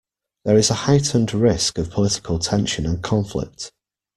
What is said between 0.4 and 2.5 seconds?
There is a heightened risk of political